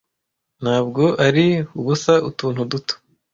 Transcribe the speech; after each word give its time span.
ntabwo 0.61 1.03
ari 1.27 1.47
ubusa 1.79 2.13
utuntu 2.29 2.61
duto 2.71 2.93